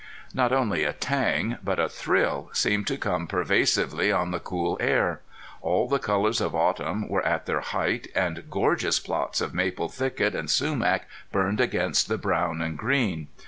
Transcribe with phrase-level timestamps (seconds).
[0.33, 5.21] Not only a tang, but a thrill, seemed to come pervasively on the cool air.
[5.61, 10.33] All the colors of autumn were at their height, and gorgeous plots of maple thicket
[10.33, 13.27] and sumac burned against the brown and green.